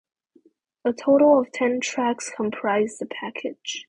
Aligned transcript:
A 0.83 0.93
total 0.93 1.39
of 1.39 1.51
ten 1.51 1.79
tracks 1.79 2.31
comprised 2.31 2.97
the 2.97 3.05
package. 3.05 3.79